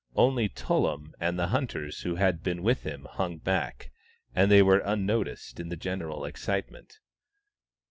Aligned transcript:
Only 0.15 0.49
Tullum 0.49 1.13
and 1.19 1.37
the 1.37 1.49
hunters 1.49 2.01
who 2.01 2.15
had 2.15 2.41
been 2.41 2.63
with 2.63 2.81
him 2.81 3.05
hung 3.07 3.37
back; 3.37 3.91
and 4.33 4.49
they 4.49 4.63
were 4.63 4.79
unnoticed 4.79 5.59
in 5.59 5.69
the 5.69 5.77
general 5.77 6.25
excitement. 6.25 6.97